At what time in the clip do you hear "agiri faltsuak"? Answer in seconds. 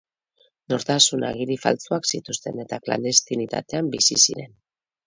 1.27-2.09